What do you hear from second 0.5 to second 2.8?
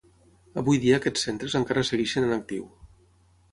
Avui dia aquests centres encara segueixen en actiu.